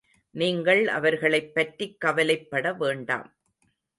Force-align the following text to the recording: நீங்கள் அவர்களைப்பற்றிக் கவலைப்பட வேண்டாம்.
நீங்கள் 0.35 0.87
அவர்களைப்பற்றிக் 0.87 1.99
கவலைப்பட 1.99 2.73
வேண்டாம். 2.73 3.33